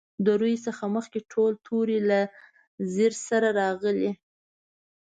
[0.25, 2.19] د روي څخه مخکې ټول توري له
[2.93, 4.11] زېر سره راغلي.